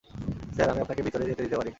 Sir, 0.55 0.69
আমি 0.69 0.79
আপনাকে 0.81 1.01
ভিতরে 1.01 1.23
যেতে 1.25 1.43
দিতে 1.43 1.57
পারি। 1.57 1.69